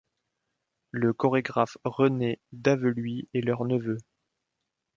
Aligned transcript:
Le 0.89 1.13
chorégraphe 1.13 1.77
René 1.83 2.39
Daveluy 2.53 3.27
est 3.35 3.41
leur 3.41 3.65
neveu. 3.65 3.97